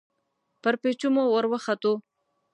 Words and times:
پر 0.61 0.73
پېچومو 0.81 1.23
ور 1.33 1.45
وختو. 1.51 1.93